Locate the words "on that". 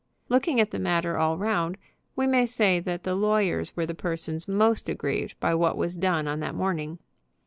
6.27-6.55